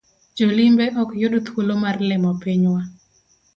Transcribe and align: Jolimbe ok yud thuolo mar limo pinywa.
Jolimbe 0.37 0.85
ok 1.01 1.09
yud 1.21 1.35
thuolo 1.45 1.73
mar 1.83 1.95
limo 2.09 2.31
pinywa. 2.41 2.81